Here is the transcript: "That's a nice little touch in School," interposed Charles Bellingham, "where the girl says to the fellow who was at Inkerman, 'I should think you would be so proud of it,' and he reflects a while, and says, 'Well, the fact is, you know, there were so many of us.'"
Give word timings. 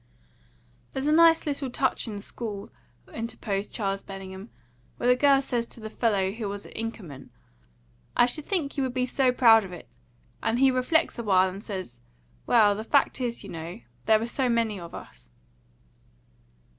"That's 0.93 1.05
a 1.05 1.11
nice 1.11 1.45
little 1.45 1.69
touch 1.69 2.07
in 2.07 2.21
School," 2.21 2.71
interposed 3.13 3.71
Charles 3.71 4.01
Bellingham, 4.01 4.49
"where 4.97 5.07
the 5.07 5.15
girl 5.15 5.43
says 5.43 5.67
to 5.67 5.79
the 5.79 5.91
fellow 5.91 6.31
who 6.31 6.49
was 6.49 6.65
at 6.65 6.75
Inkerman, 6.75 7.29
'I 8.17 8.25
should 8.25 8.45
think 8.45 8.77
you 8.77 8.83
would 8.83 8.95
be 8.95 9.05
so 9.05 9.31
proud 9.31 9.63
of 9.63 9.71
it,' 9.73 9.95
and 10.41 10.57
he 10.57 10.71
reflects 10.71 11.19
a 11.19 11.23
while, 11.23 11.49
and 11.49 11.63
says, 11.63 11.99
'Well, 12.47 12.73
the 12.73 12.83
fact 12.83 13.21
is, 13.21 13.43
you 13.43 13.51
know, 13.51 13.81
there 14.07 14.17
were 14.17 14.25
so 14.25 14.49
many 14.49 14.79
of 14.79 14.95
us.'" 14.95 15.29